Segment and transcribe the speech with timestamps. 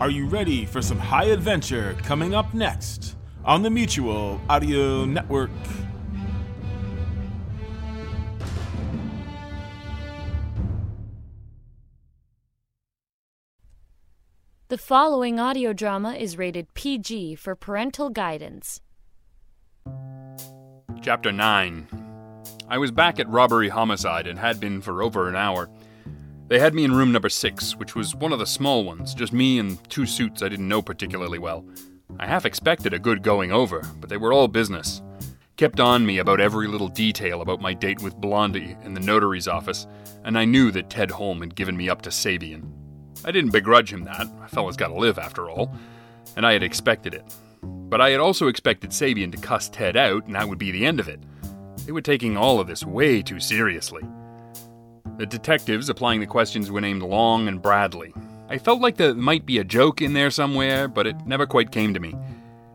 [0.00, 3.14] Are you ready for some high adventure coming up next
[3.44, 5.52] on the Mutual Audio Network?
[14.66, 18.80] The following audio drama is rated PG for parental guidance.
[21.02, 21.86] Chapter 9
[22.68, 25.70] I was back at Robbery Homicide and had been for over an hour.
[26.46, 29.32] They had me in room number 6, which was one of the small ones, just
[29.32, 31.64] me and two suits I didn't know particularly well.
[32.18, 35.00] I half expected a good going over, but they were all business.
[35.56, 39.48] Kept on me about every little detail about my date with Blondie in the notary's
[39.48, 39.86] office,
[40.24, 42.70] and I knew that Ted Holm had given me up to Sabian.
[43.24, 45.74] I didn't begrudge him that, a fellow's gotta live after all,
[46.36, 47.24] and I had expected it.
[47.62, 50.84] But I had also expected Sabian to cuss Ted out, and that would be the
[50.84, 51.20] end of it.
[51.86, 54.02] They were taking all of this way too seriously.
[55.16, 58.12] The detectives applying the questions were named Long and Bradley.
[58.48, 61.70] I felt like there might be a joke in there somewhere, but it never quite
[61.70, 62.14] came to me.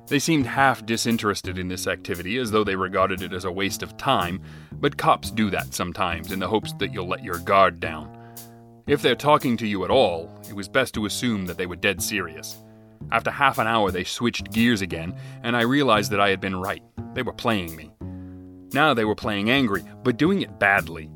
[0.07, 3.83] They seemed half disinterested in this activity, as though they regarded it as a waste
[3.83, 4.41] of time,
[4.71, 8.17] but cops do that sometimes in the hopes that you'll let your guard down.
[8.87, 11.75] If they're talking to you at all, it was best to assume that they were
[11.75, 12.63] dead serious.
[13.11, 15.13] After half an hour, they switched gears again,
[15.43, 16.81] and I realized that I had been right.
[17.13, 17.91] They were playing me.
[18.73, 21.11] Now they were playing angry, but doing it badly.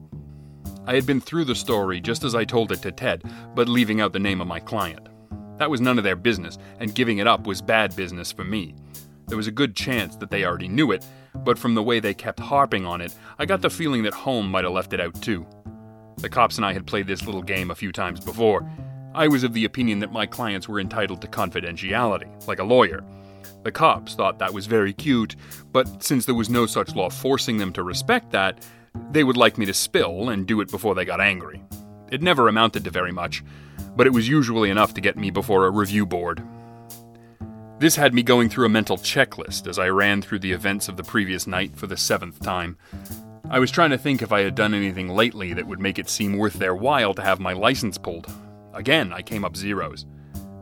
[0.85, 3.23] I had been through the story just as I told it to Ted,
[3.55, 5.07] but leaving out the name of my client.
[5.57, 8.75] That was none of their business, and giving it up was bad business for me.
[9.27, 12.13] There was a good chance that they already knew it, but from the way they
[12.13, 15.21] kept harping on it, I got the feeling that Holm might have left it out
[15.21, 15.47] too.
[16.17, 18.69] The cops and I had played this little game a few times before.
[19.15, 23.03] I was of the opinion that my clients were entitled to confidentiality, like a lawyer.
[23.63, 25.37] The cops thought that was very cute,
[25.71, 28.65] but since there was no such law forcing them to respect that,
[29.11, 31.63] they would like me to spill and do it before they got angry.
[32.11, 33.43] It never amounted to very much,
[33.95, 36.43] but it was usually enough to get me before a review board.
[37.79, 40.95] This had me going through a mental checklist as I ran through the events of
[40.95, 42.77] the previous night for the seventh time.
[43.49, 46.09] I was trying to think if I had done anything lately that would make it
[46.09, 48.31] seem worth their while to have my license pulled.
[48.73, 50.05] Again, I came up zeros.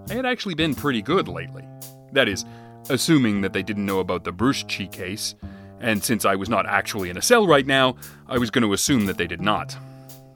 [0.10, 1.66] I had actually been pretty good lately.
[2.12, 2.44] That is,
[2.90, 5.36] assuming that they didn't know about the Bruschchi case,
[5.82, 7.96] and since I was not actually in a cell right now,
[8.28, 9.76] I was going to assume that they did not.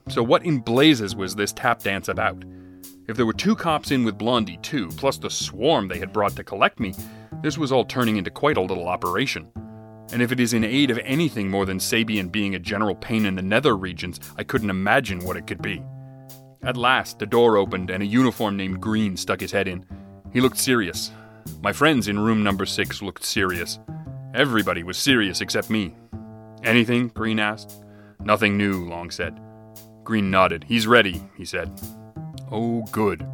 [0.09, 2.43] So, what in blazes was this tap dance about?
[3.07, 6.35] If there were two cops in with Blondie, too, plus the swarm they had brought
[6.35, 6.93] to collect me,
[7.41, 9.51] this was all turning into quite a little operation.
[10.11, 13.25] And if it is in aid of anything more than Sabian being a general pain
[13.25, 15.83] in the nether regions, I couldn't imagine what it could be.
[16.63, 19.85] At last, the door opened and a uniform named Green stuck his head in.
[20.33, 21.11] He looked serious.
[21.61, 23.79] My friends in room number six looked serious.
[24.35, 25.95] Everybody was serious except me.
[26.61, 27.07] Anything?
[27.07, 27.81] Green asked.
[28.19, 29.39] Nothing new, Long said.
[30.03, 30.65] Green nodded.
[30.67, 31.71] He's ready, he said.
[32.51, 33.25] Oh, good.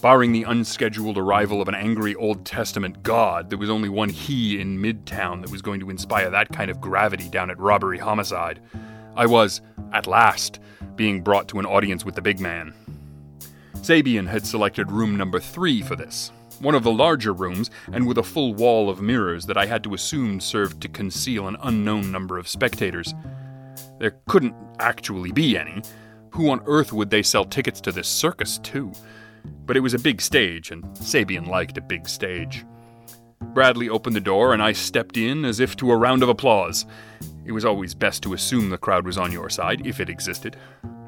[0.00, 4.58] Barring the unscheduled arrival of an angry Old Testament god, there was only one he
[4.58, 8.60] in Midtown that was going to inspire that kind of gravity down at Robbery Homicide.
[9.14, 9.60] I was,
[9.92, 10.58] at last,
[10.96, 12.72] being brought to an audience with the big man.
[13.74, 18.18] Sabian had selected room number three for this, one of the larger rooms, and with
[18.18, 22.12] a full wall of mirrors that I had to assume served to conceal an unknown
[22.12, 23.14] number of spectators.
[23.98, 25.82] There couldn't actually be any.
[26.30, 28.92] Who on earth would they sell tickets to this circus to?
[29.66, 32.64] But it was a big stage, and Sabian liked a big stage.
[33.52, 36.86] Bradley opened the door, and I stepped in as if to a round of applause.
[37.44, 40.56] It was always best to assume the crowd was on your side, if it existed.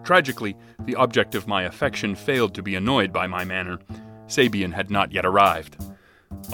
[0.03, 3.79] Tragically, the object of my affection failed to be annoyed by my manner.
[4.33, 5.77] Sabian had not yet arrived.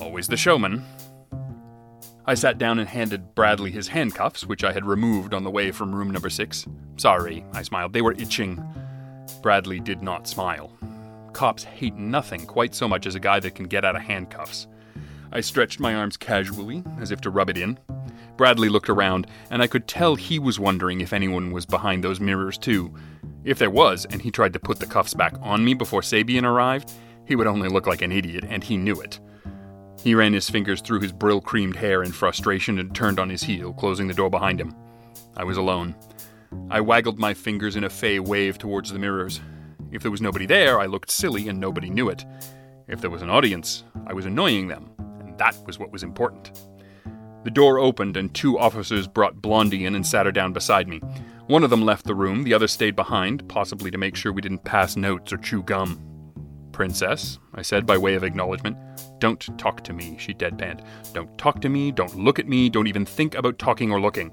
[0.00, 0.84] Always the showman.
[2.26, 5.70] I sat down and handed Bradley his handcuffs, which I had removed on the way
[5.70, 6.66] from room number six.
[6.96, 7.92] Sorry, I smiled.
[7.92, 8.62] They were itching.
[9.42, 10.72] Bradley did not smile.
[11.32, 14.66] Cops hate nothing quite so much as a guy that can get out of handcuffs.
[15.30, 17.78] I stretched my arms casually, as if to rub it in.
[18.36, 22.18] Bradley looked around, and I could tell he was wondering if anyone was behind those
[22.18, 22.92] mirrors, too.
[23.44, 26.42] If there was, and he tried to put the cuffs back on me before Sabian
[26.44, 26.90] arrived,
[27.28, 29.20] he would only look like an idiot, and he knew it.
[30.02, 33.75] He ran his fingers through his Brylcreemed hair in frustration and turned on his heel,
[33.75, 34.75] closing the door behind him.
[35.36, 35.94] I was alone.
[36.70, 39.40] I waggled my fingers in a fey wave towards the mirrors.
[39.92, 42.25] If there was nobody there, I looked silly and nobody knew it.
[42.86, 44.90] If there was an audience, I was annoying them,
[45.20, 46.66] and that was what was important.
[47.44, 51.00] The door opened, and two officers brought Blondie in and sat her down beside me.
[51.46, 54.40] One of them left the room, the other stayed behind, possibly to make sure we
[54.40, 56.07] didn't pass notes or chew gum.
[56.78, 58.76] Princess, I said by way of acknowledgement.
[59.19, 60.86] Don't talk to me, she deadpanned.
[61.12, 64.30] Don't talk to me, don't look at me, don't even think about talking or looking.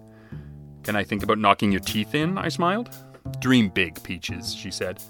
[0.83, 2.37] Can I think about knocking your teeth in?
[2.37, 2.95] I smiled.
[3.39, 5.01] Dream big, Peaches, she said.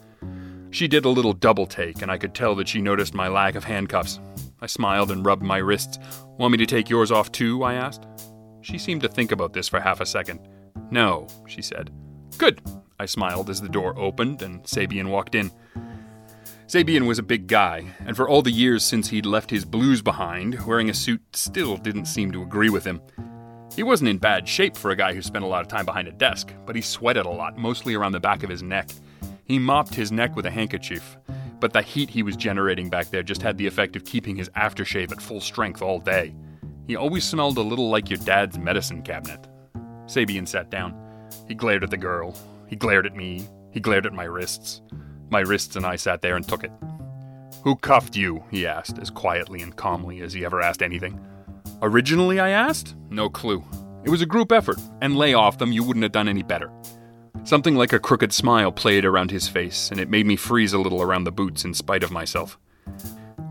[0.71, 3.55] She did a little double take, and I could tell that she noticed my lack
[3.55, 4.21] of handcuffs.
[4.61, 5.99] I smiled and rubbed my wrists.
[6.37, 7.63] Want me to take yours off too?
[7.63, 8.07] I asked.
[8.61, 10.39] She seemed to think about this for half a second.
[10.89, 11.91] No, she said.
[12.37, 12.61] Good,
[12.97, 15.51] I smiled as the door opened and Sabian walked in.
[16.67, 20.01] Sabian was a big guy, and for all the years since he'd left his blues
[20.01, 23.01] behind, wearing a suit still didn't seem to agree with him.
[23.75, 26.07] He wasn't in bad shape for a guy who spent a lot of time behind
[26.07, 28.89] a desk, but he sweated a lot, mostly around the back of his neck.
[29.43, 31.17] He mopped his neck with a handkerchief,
[31.59, 34.49] but the heat he was generating back there just had the effect of keeping his
[34.49, 36.33] aftershave at full strength all day.
[36.87, 39.47] He always smelled a little like your dad's medicine cabinet.
[40.07, 40.95] Sabian sat down.
[41.47, 42.35] He glared at the girl.
[42.65, 43.47] He glared at me.
[43.69, 44.81] He glared at my wrists.
[45.29, 46.71] My wrists and I sat there and took it.
[47.63, 48.43] Who cuffed you?
[48.51, 51.19] he asked, as quietly and calmly as he ever asked anything.
[51.81, 52.95] Originally, I asked?
[53.09, 53.63] No clue.
[54.03, 56.71] It was a group effort, and lay off them, you wouldn't have done any better.
[57.43, 60.79] Something like a crooked smile played around his face, and it made me freeze a
[60.79, 62.57] little around the boots in spite of myself.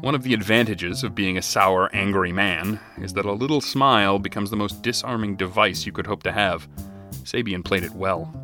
[0.00, 4.19] One of the advantages of being a sour, angry man is that a little smile
[4.19, 6.69] becomes the most disarming device you could hope to have.
[7.25, 8.44] Sabian played it well.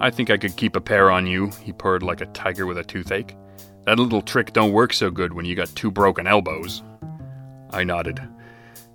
[0.00, 2.78] I think I could keep a pair on you, he purred like a tiger with
[2.78, 3.36] a toothache.
[3.84, 6.82] That little trick don't work so good when you got two broken elbows.
[7.70, 8.20] I nodded.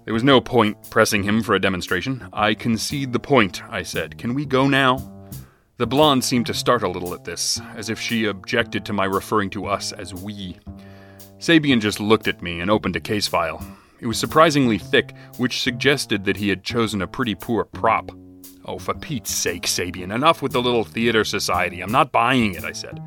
[0.05, 2.29] There was no point pressing him for a demonstration.
[2.31, 4.17] I concede the point, I said.
[4.17, 4.97] Can we go now?
[5.77, 9.05] The blonde seemed to start a little at this, as if she objected to my
[9.05, 10.57] referring to us as we.
[11.39, 13.61] Sabian just looked at me and opened a case file.
[13.99, 18.09] It was surprisingly thick, which suggested that he had chosen a pretty poor prop.
[18.67, 21.81] Oh, for Pete's sake, Sabian, enough with the little theater society.
[21.81, 23.01] I'm not buying it, I said.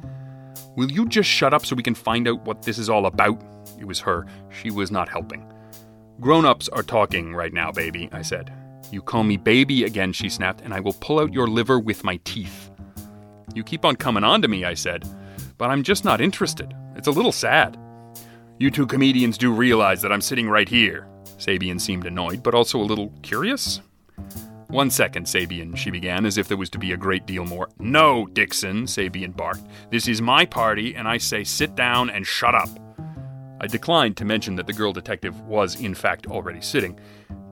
[0.76, 3.42] Will you just shut up so we can find out what this is all about?
[3.78, 4.26] It was her.
[4.50, 5.44] She was not helping.
[6.18, 8.52] Grown ups are talking right now, baby, I said.
[8.90, 12.04] You call me baby again, she snapped, and I will pull out your liver with
[12.04, 12.70] my teeth.
[13.54, 15.06] You keep on coming on to me, I said,
[15.58, 16.74] but I'm just not interested.
[16.96, 17.78] It's a little sad.
[18.58, 21.06] You two comedians do realize that I'm sitting right here.
[21.38, 23.80] Sabian seemed annoyed, but also a little curious.
[24.70, 27.69] One second, Sabian, she began, as if there was to be a great deal more.
[27.81, 29.67] No, Dixon, Sabian barked.
[29.90, 32.69] This is my party, and I say sit down and shut up.
[33.61, 37.00] I declined to mention that the girl detective was, in fact, already sitting.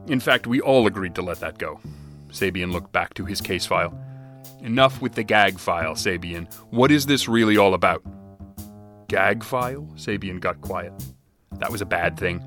[0.06, 1.80] In fact, we all agreed to let that go.
[2.28, 3.98] Sabian looked back to his case file.
[4.60, 6.52] Enough with the gag file, Sabian.
[6.70, 8.00] What is this really all about?
[9.08, 9.88] Gag file?
[9.96, 10.92] Sabian got quiet.
[11.58, 12.44] That was a bad thing.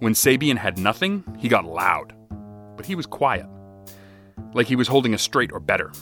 [0.00, 2.14] When Sabian had nothing, he got loud.
[2.76, 3.46] But he was quiet
[4.54, 5.92] like he was holding a straight or better.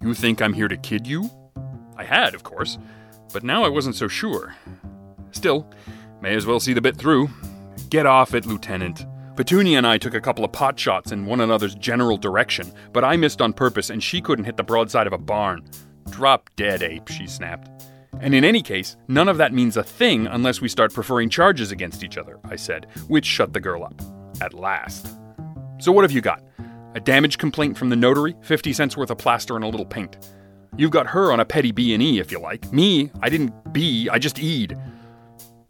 [0.00, 1.30] You think I'm here to kid you?
[1.96, 2.78] I had, of course,
[3.32, 4.54] but now I wasn't so sure.
[5.32, 5.70] Still,
[6.20, 7.28] may as well see the bit through.
[7.90, 9.06] Get off it, Lieutenant.
[9.36, 13.04] Petunia and I took a couple of pot shots in one another's general direction, but
[13.04, 15.68] I missed on purpose and she couldn't hit the broadside of a barn.
[16.10, 17.70] Drop dead, ape, she snapped.
[18.20, 21.72] And in any case, none of that means a thing unless we start preferring charges
[21.72, 24.00] against each other, I said, which shut the girl up.
[24.42, 25.06] At last.
[25.78, 26.42] So what have you got?
[26.94, 30.16] A damage complaint from the notary, 50 cents worth of plaster and a little paint.
[30.76, 32.72] You've got her on a petty B&E if you like.
[32.72, 34.76] Me, I didn't B, I just E'd.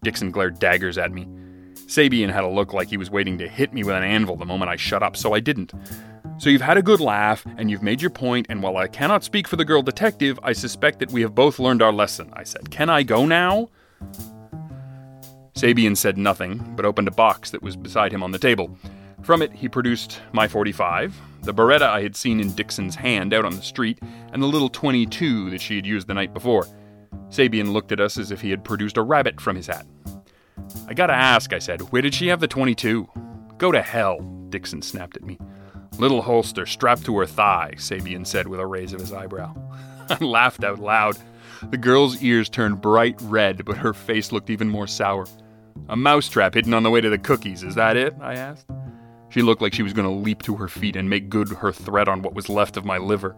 [0.03, 1.27] Dixon glared daggers at me.
[1.75, 4.47] Sabian had a look like he was waiting to hit me with an anvil the
[4.47, 5.73] moment I shut up, so I didn't.
[6.39, 9.25] So you've had a good laugh, and you've made your point, and while I cannot
[9.25, 12.45] speak for the girl detective, I suspect that we have both learned our lesson, I
[12.45, 12.71] said.
[12.71, 13.69] Can I go now?
[15.55, 18.75] Sabian said nothing, but opened a box that was beside him on the table.
[19.23, 23.45] From it, he produced my 45, the Beretta I had seen in Dixon's hand out
[23.45, 23.99] on the street,
[24.33, 26.67] and the little 22 that she had used the night before.
[27.29, 29.87] Sabian looked at us as if he had produced a rabbit from his hat.
[30.89, 33.09] I gotta ask, I said, where did she have the 22?
[33.59, 35.39] Go to hell, Dixon snapped at me.
[35.99, 39.55] Little holster strapped to her thigh, Sabian said with a raise of his eyebrow.
[40.09, 41.17] I laughed out loud.
[41.71, 45.27] The girl's ears turned bright red, but her face looked even more sour.
[45.89, 48.15] A mousetrap hidden on the way to the cookies, is that it?
[48.21, 48.67] I asked.
[49.31, 51.73] She looked like she was going to leap to her feet and make good her
[51.73, 53.37] threat on what was left of my liver.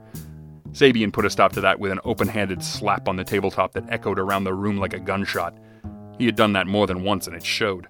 [0.72, 3.84] Sabian put a stop to that with an open handed slap on the tabletop that
[3.90, 5.54] echoed around the room like a gunshot.
[6.18, 7.86] He had done that more than once, and it showed.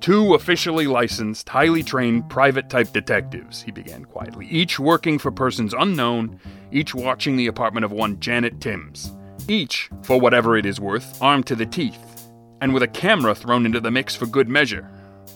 [0.00, 5.74] Two officially licensed, highly trained, private type detectives, he began quietly, each working for persons
[5.78, 6.40] unknown,
[6.72, 9.12] each watching the apartment of one Janet Timms.
[9.46, 12.28] Each, for whatever it is worth, armed to the teeth,
[12.60, 14.90] and with a camera thrown into the mix for good measure.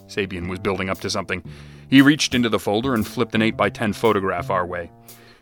[0.07, 1.43] Sabian was building up to something.
[1.89, 4.91] He reached into the folder and flipped an 8x10 photograph our way.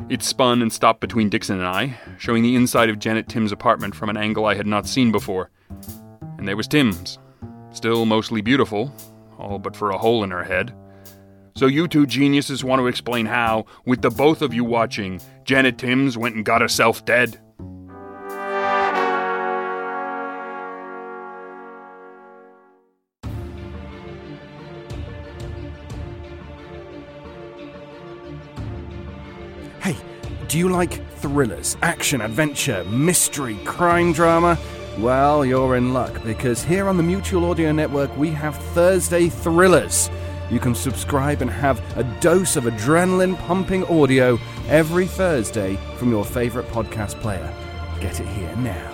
[0.09, 3.95] It spun and stopped between Dixon and I, showing the inside of Janet Timms' apartment
[3.95, 5.51] from an angle I had not seen before.
[6.39, 7.19] And there was Timms,
[7.71, 8.93] still mostly beautiful,
[9.39, 10.75] all but for a hole in her head.
[11.57, 15.79] So you two geniuses want to explain how, with the both of you watching, Janet
[15.79, 17.39] Timms went and got herself dead?
[30.55, 34.57] Do you like thrillers, action, adventure, mystery, crime drama?
[35.01, 40.09] Well, you're in luck because here on the Mutual Audio Network we have Thursday Thrillers.
[40.53, 46.25] You can subscribe and have a dose of adrenaline pumping audio every Thursday from your
[46.25, 47.53] favorite podcast player.
[48.01, 48.94] Get it here now.